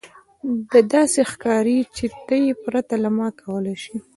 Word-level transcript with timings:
دا 0.71 0.79
داسې 0.93 1.19
ښکاري 1.31 1.77
چې 1.95 2.05
ته 2.27 2.35
یې 2.45 2.53
پرته 2.63 2.95
له 3.03 3.09
ما 3.17 3.27
کولی 3.41 3.75
شې 3.83 3.95